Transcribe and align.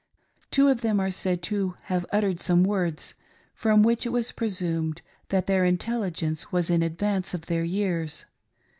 Two 0.49 0.67
of 0.67 0.81
them 0.81 0.99
are 0.99 1.11
said 1.11 1.43
to 1.43 1.75
have 1.83 2.07
uttered 2.11 2.41
some 2.41 2.63
words 2.63 3.13
from 3.53 3.83
which 3.83 4.03
it 4.03 4.09
was 4.09 4.31
presumed 4.31 5.03
that 5.29 5.45
their 5.45 5.63
intelligence 5.63 6.51
was 6.51 6.71
in 6.71 6.81
advance 6.81 7.35
of 7.35 7.45
their 7.45 7.63
years. 7.63 8.25